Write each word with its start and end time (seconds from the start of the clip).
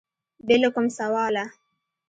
بې 0.45 0.55
له 0.61 0.69
کوم 0.73 0.85
سواله 0.97 1.45